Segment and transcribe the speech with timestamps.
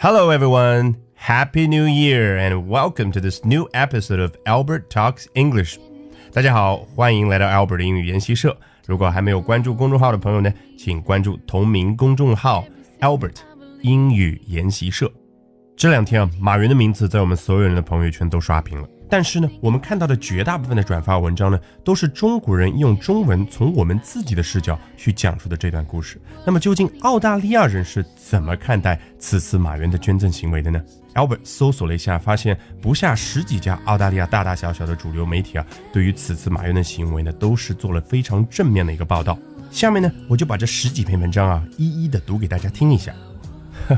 [0.00, 0.96] Hello, everyone.
[1.14, 5.78] Happy New Year and welcome to this new episode of Albert Talks English.
[6.32, 8.56] 大家好，欢迎来到 Albert 英语研习社。
[8.86, 12.64] 如果还没有关注公众号的朋友呢，请关注同名公众号
[13.00, 13.36] Albert
[13.82, 15.10] 英语研习社。
[15.81, 18.87] 这两天啊，马云的名字在我们所有人的朋友圈都刷屏了。
[19.09, 26.21] 但是呢，我们看到的绝大部分的转发文章呢，都是中国人用中文从我们自己的视角去讲述的这段故事。
[26.45, 30.79] 那么，究竟澳大利亚人是怎么看待此次马云的捐赠行为的呢
[31.15, 39.35] ？Albert 搜索了一下，发现不下十几家澳大利亚大大小小的主流媒体啊，对于此次马云的行为呢，都是做了非常正面的一个报道。
[39.71, 43.11] 下面呢，我就把这十几篇文章啊，一一的读给大家听一下。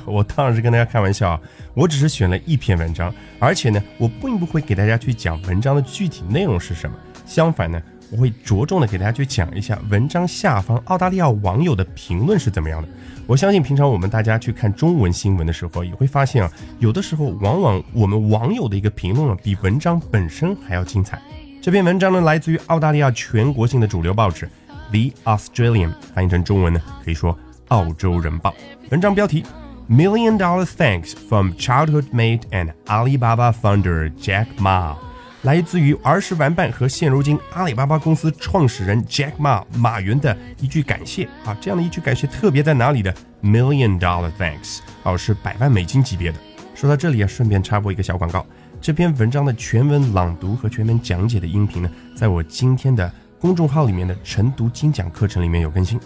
[0.06, 1.40] 我当然是跟大家开玩笑啊，
[1.74, 6.96] 我只是选了一篇文章，而且呢，我并不会给大家去讲文章的具体内容是什么，
[7.26, 12.88] 相反呢，我会着重的给大家去讲一下文章下方澳大利亚网友的评论是怎么样的。
[13.26, 21.20] 我相信平常我们大家去看中文新闻的时候，也会发现啊，有的时候往往我们网友的一个评论啊，比文章本身还要精彩。
[21.62, 24.46] 这篇文章呢，来自于澳大利亚全国性的主流报纸
[24.90, 27.32] 《The Australian》，翻译成中文呢，可以说
[27.68, 28.50] 《澳洲人报》。
[28.90, 29.44] 文章标题。
[29.88, 34.94] Million dollar thanks from childhood mate and Alibaba founder Jack Ma，
[35.42, 46.38] 来自于儿时玩伴和现如今阿里巴巴公司创始人 Jack Ma 马云的一句感谢啊，这样的一句感谢特别在哪里的？Million dollar thanks，哦，是百万美金级别的。
[46.74, 48.46] 说到这里啊，顺便插播一个小广告，
[48.80, 56.00] 这篇文章的全文朗读和全文讲解的音频呢，在我今天的公众号里面的晨读精讲课程里面有更新。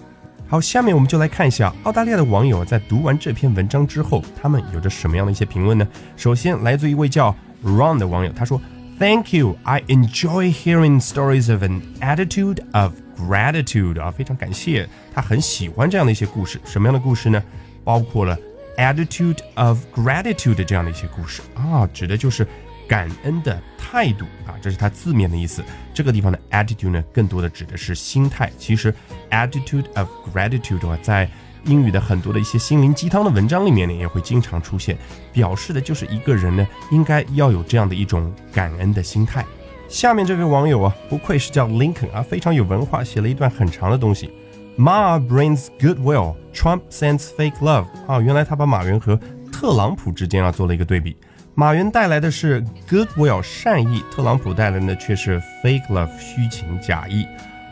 [0.49, 5.87] 好，下面我们就来看一下澳大利亚的网友在读完这篇文章之后，他们有着什么样的一些评论呢？
[6.17, 8.61] 首先，来自一位叫 Ron 的网友，他说
[9.01, 16.61] ：“Thank you, I enjoy hearing stories of an attitude of gratitude。”啊，非常感谢，他很喜欢这样的一些故事。
[16.65, 17.43] 什么样的故事呢？
[17.83, 18.39] 包括了
[18.77, 22.47] attitude of gratitude 这样的一些故事啊，指的就是。
[22.89, 25.63] 感恩的态度啊，这是它字面的意思。
[25.93, 28.51] 这个地方的 attitude 呢，更多的指的是心态。
[28.59, 28.95] 其实
[29.31, 31.29] attitude of gratitude 啊，在
[31.65, 34.97] 英语的很多的一些心灵鸡汤的文章里面呢，也会经常出现，
[35.33, 39.45] 表示的就是一个人呢，应该要有这样的一种感恩的心态。
[39.89, 44.31] 下面这位网友啊，不愧是叫 Lincoln 啊，非常有文化，写了一段很长的东西。
[44.79, 47.87] Ma brings goodwill，Trump sends fake love。
[48.07, 49.19] 啊，原来他把马云和
[49.51, 51.17] 特朗普之间啊做了一个对比。
[51.59, 57.27] 马云带来的是 goodwill 善意，特朗普带来的却是 fake love 虚情假意。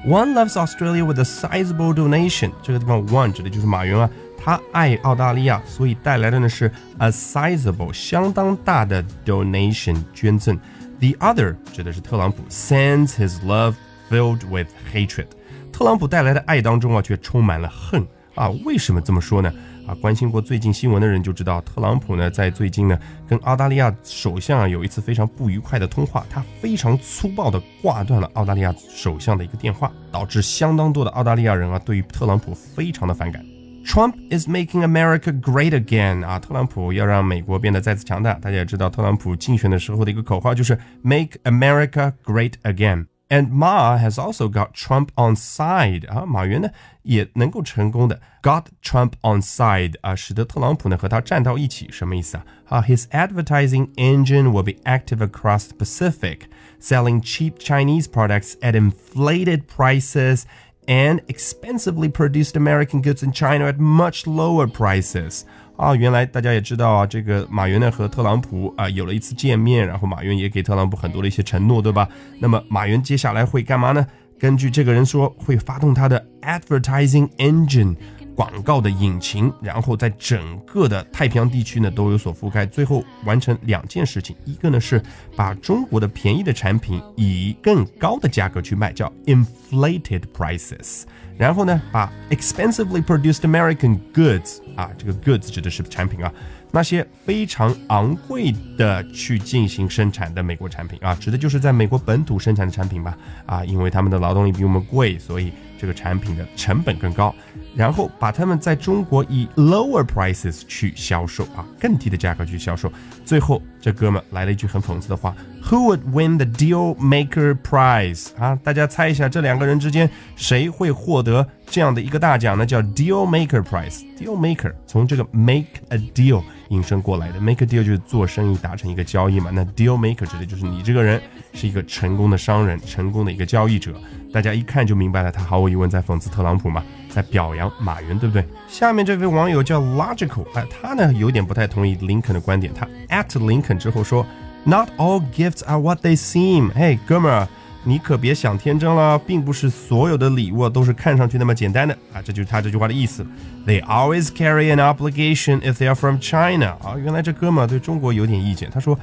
[0.06, 4.08] One loves Australia with a sizable donation，这个地方 one 指的就是马云啊，
[4.42, 10.58] 他爱澳大利亚，所以带来的呢是 a sizable 相当大的 donation 捐赠。
[10.98, 13.74] The other 指的是特朗普，sends his love
[14.10, 15.26] filled with hatred，
[15.70, 19.52] 特朗普带来的爱当中啊却充满了恨啊，为什么这么说呢？
[19.86, 33.44] 啊，关心过最近新闻的人就知道，特朗普呢在最近呢跟澳大利亚首相啊有一次非常不愉快的通话，他非常粗暴的挂断了澳大利亚首相的一个电话，导致相当多的澳大利亚人啊对于特朗普非常的反感。
[33.84, 38.32] Trump is making America great again 啊，特朗普要让美国变得再次强大。
[38.34, 43.04] 大家也知道，特朗普竞选的时候的一个口号就是 Make America great again。
[43.33, 46.69] And Ma has also got Trump on side 啊，马云呢
[47.03, 52.45] 也能够成功的 got Trump on side 啊，使得特朗普呢和他站到一起，什么意思啊？
[52.69, 56.47] 啊，His advertising engine will be active across the Pacific,
[56.81, 60.45] selling cheap Chinese products at inflated prices
[60.87, 65.45] and expensively produced American goods in China at much lower prices.
[65.76, 72.08] 啊，原来大家也知道啊，这个马云呢和特朗普啊有了一次见面，然后马云也给特朗普很多的一些承诺，对吧？
[72.38, 74.06] 那么马云接下来会干嘛呢？
[74.38, 77.96] 根据这个人说，会发动他的 advertising engine。
[78.36, 85.00] 广告的引擎，然后在整个的太平洋地区呢都有所覆盖，最后完成两件事情，一个呢是
[85.36, 91.04] 把中国的便宜的产品以更高的价格去卖，叫 inflated prices，
[91.38, 96.32] 然后呢把 expensively produced American goods 啊，这个 goods 指的是产品啊。
[96.70, 103.16] 那些非常昂贵的去进行生产的美国产品啊，指的就是在美国本土生产的产品吧？
[103.46, 107.32] 啊，因为他们的劳动力比我们贵，所以这个产品的成本更高。
[107.76, 112.92] 然后把他们在中国以 lower prices 去销售啊，更低的价格去销售。
[113.24, 115.34] 最后这哥们来了一句很讽刺的话
[115.70, 118.28] Who would win the Deal Maker Prize？
[118.38, 122.66] 啊，大家猜一下，这两个人之间谁会获得这样的一个大奖呢？
[122.66, 124.02] 叫 Deal Maker Prize。
[124.18, 129.50] Deal Maker 从这个 make a deal 引申过来的，make a deal 就是做生意达成一个交易嘛。
[129.54, 131.18] 那 Deal Maker 指的就是你这个人
[131.54, 133.94] 是一个成功的商人，成功的一个交易者。
[134.30, 138.44] 大家一看就明白了，他毫无疑问在讽刺特朗普嘛，在表扬马云，对不对？
[138.68, 144.26] 下面这位网友叫 Logical，哎，他呢有点不太同意林肯的观点，他 at 林肯之后说。
[144.66, 146.70] Not all gifts are what they seem。
[146.74, 147.46] 嘿，哥们儿，
[147.84, 152.22] 你可别想天真了，并不是所有的礼物都是看上去那么简单的啊！
[152.24, 153.26] 这就是他这句话的意思。
[153.66, 156.78] They always carry an obligation if they are from China。
[156.82, 158.70] 啊，原来这哥们儿对中国有点意见。
[158.70, 158.98] 他说，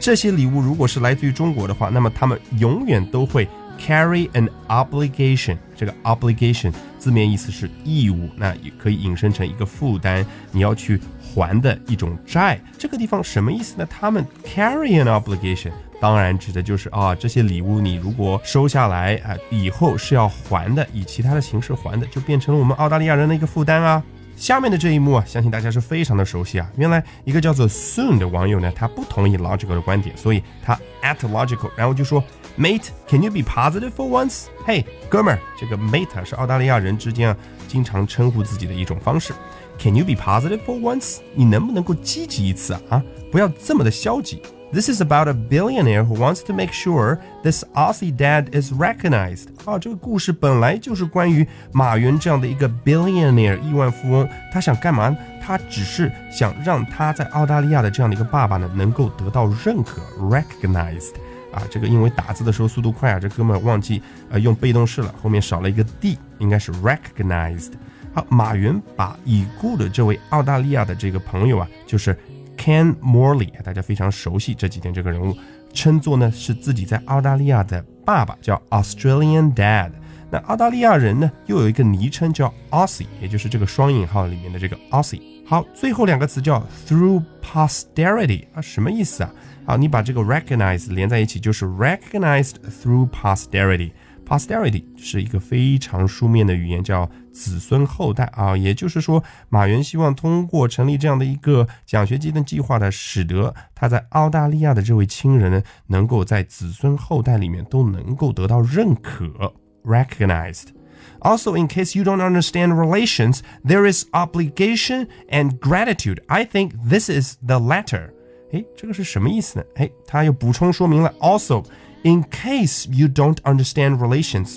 [0.00, 3.46] 这些礼物如果是来自于中国的话，那么他们永远都会
[3.78, 5.58] carry an obligation。
[5.76, 6.72] 这个 obligation
[7.02, 11.00] 字面意思是义务，那也可以引申成一个负担，你要去。
[11.34, 13.88] 还的一种债，这个地方什么意思呢？
[13.88, 24.02] 他们 carry an obligation，当然指的就是啊，这些礼物你如果收下来啊，以后是要还的，以其他的形式还的，就变成了我们澳大利亚人的一个负担啊。
[24.36, 26.70] 下面的这一幕啊，相信大家是非常的熟悉啊。
[26.76, 32.22] 原来一个叫做 Soon 的网友呢，他不同意 Logical 的观点，所以他 at Logical，然后就说
[32.57, 34.45] ，Mate，can you be positive for once？
[34.65, 39.33] 嘿，哥们儿，这个 Mate 是澳大利亚人之间啊经常称呼自己的一种方式。
[39.79, 41.17] Can you be positive for once？
[41.35, 42.81] 你能不能够积极一次啊？
[42.89, 44.41] 啊，不要这么的消极。
[44.73, 49.45] This is about a billionaire who wants to make sure this Aussie dad is recognized。
[49.63, 55.15] 啊，这个故事本来就是关于马云这样的一个 billionaire 亿万富翁，他想干嘛？
[55.41, 61.13] 他只是想让他在澳大利亚的这样的一个爸爸呢，能够得到认可，recognized。
[61.52, 67.72] 啊，这个因为打字的时候速度快啊，这哥们忘记呃用被动式了，后面少了一个 d，应该是 recognized。
[68.14, 72.18] 好，马云把已故的这位澳大利亚的这个朋友啊，就是
[72.56, 75.36] Ken Morley，大家非常熟悉这几天这个人物，
[75.72, 79.92] 称作呢是自己在澳大利亚的爸爸，叫 Australian Dad。
[80.30, 85.20] 那澳大利亚人呢又有一个昵称叫 Aussie，也就是这个双引号里面的这个 Aussie。
[85.46, 89.30] 好，最后两个词叫 through posterity 啊，什么意思啊？
[89.65, 98.57] 好，你把这个 recognize 连在一起，就是 recognized through posterity。Posterity 是一个非常书面的语言，叫子孙后代啊。
[98.57, 109.53] 也就是说，马云希望通过成立这样的一个奖学金的计划呢，使得他在澳大利亚的这位亲人呢，能够在子孙后代里面都能够得到认可，
[109.85, 116.19] recognized。Also, in case you don't understand relations, there is obligation and gratitude.
[116.27, 118.11] I think this is the latter.
[118.52, 119.64] 哎，这个是什么意思呢？
[119.76, 121.64] 哎，他又补充说明了，also。
[122.04, 124.56] In case you don't understand relations，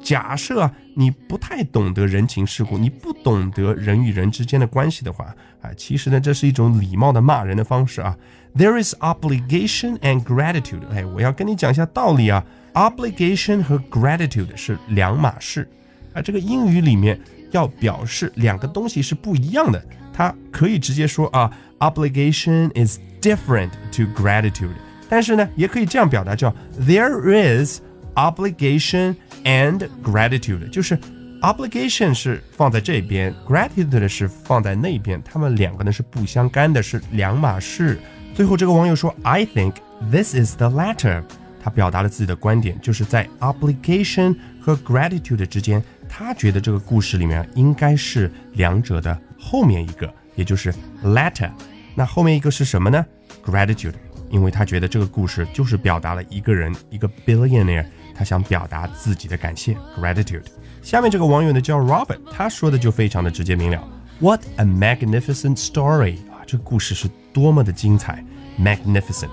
[0.00, 8.16] 假设你不太懂得人情世故，你不懂得人与人之间的关系的话，啊，其实呢，这是一种礼貌的骂人的方式啊。
[8.54, 10.86] There is obligation and gratitude。
[10.92, 12.44] 哎，我要跟你讲一下道理啊。
[12.74, 15.68] Obligation 和 gratitude 是两码事
[16.14, 16.22] 啊。
[16.22, 19.84] 这个英语里面要表示两个东西是不一样的，
[20.16, 24.70] 它可以直接说啊，obligation is different to gratitude。
[25.10, 27.80] 但是呢，也可以这样表达，叫 There is
[28.14, 29.14] obligation
[29.44, 30.98] and gratitude，就是
[31.42, 38.00] obligation 是放在这边，gratitude 是放在那边，它们两个呢是不相干的，是两码事。
[38.34, 39.74] 最后这个网友说，I think
[40.10, 41.22] this is the latter，
[41.62, 50.72] 他表达了自己的观点，就是在 obligation 和 gratitude 之间，他觉得这个故事里面应该是两者的后面一个，也就是
[51.04, 51.50] letter，。
[51.94, 53.04] 那后面一个是什么呢
[53.44, 53.94] ？gratitude。
[54.28, 60.42] 因为他觉得这个故事就是表达了一个人，一个 billionaire，他想表达自己的感谢 gratitude。
[60.82, 63.88] 下面这个网友呢叫 Robert，他说的就非常的直接明了。
[64.18, 66.42] What a magnificent story 啊！
[66.44, 68.24] 这个故事是多么的精彩
[68.58, 69.30] ，magnificent。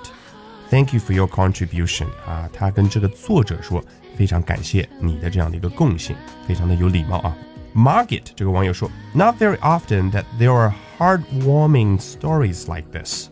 [0.70, 2.48] Thank you for your contribution 啊！
[2.52, 3.84] 他跟这个作者说，
[4.16, 7.36] 非常感谢你的这样的一个贡献，非常的有礼貌啊。
[7.75, 13.27] Margaret 这个网友说，Not very often that there are heartwarming stories like this。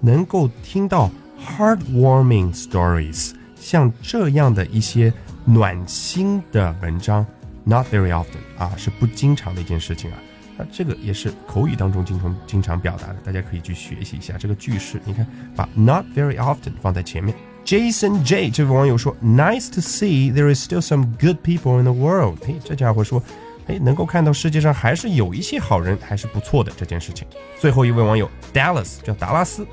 [0.00, 5.12] 能够听到 heartwarming stories，像这样的一些
[5.44, 7.24] 暖心的文章，
[7.64, 10.18] not very often 啊，是不经常的一件事情啊。
[10.56, 15.00] 啊，这个也是口语当中经常经常表达的，大家可以去学习一下这个句式。
[15.04, 17.34] 你看，把 not very often 放在前面。
[17.64, 22.38] Jason J 这位网友说，Nice to see there is still some good people in the world。
[22.46, 23.22] 嘿，这家伙说，
[23.69, 27.27] 哎，能够看到世界上还是有一些好人，还是不错的这件事情。
[27.59, 29.65] 最后一位网友 Dallas 叫达拉斯。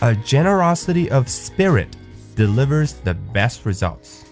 [0.00, 1.86] A generosity of spirit
[2.34, 4.22] delivers the best results。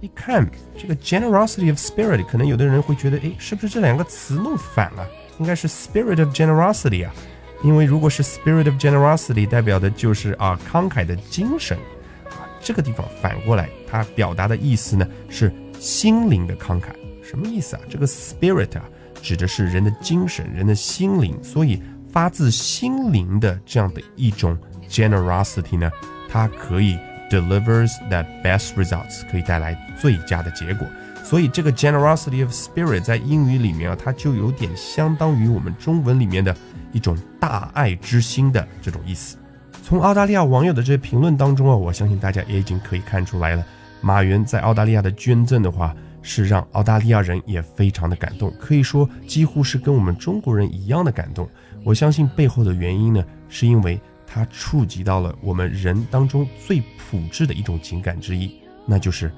[0.00, 5.06] 一看这个 generosity of spirit，可能有的人会觉得，哎，是不是这两个词弄反了？
[5.38, 7.14] 应该是 spirit of generosity 啊，
[7.62, 11.78] 因为如果是 spirit of generosity，代表的就是啊慷慨的精神
[12.24, 16.86] 啊，这个地方反过来，它表达的意思呢是心灵的慷慨。
[17.32, 17.82] 什么意思啊？
[17.88, 18.84] 这个 spirit 啊，
[19.22, 24.54] 指的是人的精神、人的心灵，所以发自心灵的这样的一种
[24.86, 25.90] generosity 呢，
[26.28, 26.98] 它可以
[27.30, 30.86] delivers the best results，可以带来最佳的结果。
[31.24, 36.54] 所以这个 generosity of spirit 在英语里面啊，它就有点相当于我们中文里面的
[36.92, 39.38] 一种大爱之心的这种意思。
[39.82, 43.64] 从澳大利亚网友的这些评论当中啊，我相信大家也已经可以看出来了，
[44.02, 51.48] 马云在澳大利亚的捐赠的话，是让澳大利亚人也非常的感动，可以说几乎是跟我们中国人一样的感动。
[51.84, 58.54] 我相信背后的原因呢，是因为它触及到了我们人当中最朴质的一种情感之一，
[58.86, 59.30] 那就是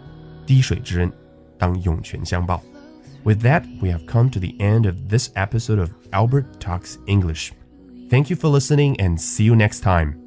[0.47, 1.11] 滴水之恩。
[1.57, 2.63] 当涌泉相报。
[3.23, 7.53] With that, we have come to the end of this episode of Albert Talks English.
[8.11, 10.24] Thank you for listening and see you next time.